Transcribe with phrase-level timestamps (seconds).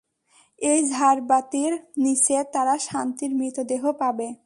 [0.59, 1.73] এই ঝাড়বাটির
[1.97, 4.27] নীচে, তারা শান্তির মৃতদেহ পাবে।